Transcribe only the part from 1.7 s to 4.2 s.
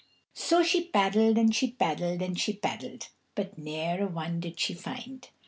paddled and she paddled, but ne'er a